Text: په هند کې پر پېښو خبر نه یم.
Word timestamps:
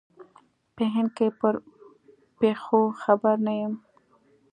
په 0.75 0.83
هند 0.93 1.09
کې 1.17 1.27
پر 1.39 1.53
پېښو 2.39 2.81
خبر 3.01 3.35
نه 3.45 3.53
یم. 3.59 3.73